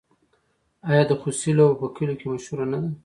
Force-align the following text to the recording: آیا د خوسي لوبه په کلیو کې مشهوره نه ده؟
آیا 0.89 1.03
د 1.07 1.11
خوسي 1.21 1.51
لوبه 1.57 1.75
په 1.81 1.87
کلیو 1.95 2.19
کې 2.19 2.27
مشهوره 2.31 2.65
نه 2.71 2.77
ده؟ 2.83 2.89